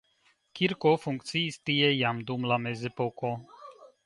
Kirko 0.59 0.93
funkciis 1.03 1.59
tie 1.71 1.93
jam 1.99 2.25
dum 2.31 2.49
la 2.53 2.59
mezepoko. 2.65 3.35